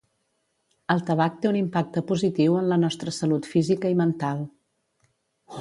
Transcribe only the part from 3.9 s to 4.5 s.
i mental.